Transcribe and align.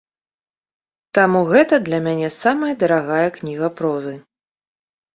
Таму 1.17 1.39
гэта 1.51 1.79
для 1.91 2.01
мяне 2.09 2.33
самая 2.41 2.73
дарагая 2.87 3.23
кніга 3.39 3.67
прозы. 3.79 4.19